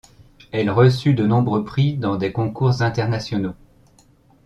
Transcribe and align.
Elle 0.51 0.71
reçut 0.71 1.13
de 1.13 1.27
nombreux 1.27 1.63
prix 1.63 1.95
dans 1.95 2.15
des 2.15 2.31
concours 2.31 2.81
internationaux. 2.81 3.53